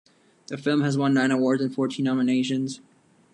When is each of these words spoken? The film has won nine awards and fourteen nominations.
The 0.47 0.57
film 0.57 0.81
has 0.81 0.97
won 0.97 1.13
nine 1.13 1.29
awards 1.29 1.61
and 1.61 1.71
fourteen 1.71 2.05
nominations. 2.05 2.81